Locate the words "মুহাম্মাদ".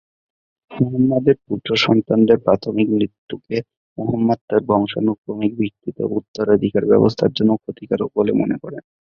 3.97-4.39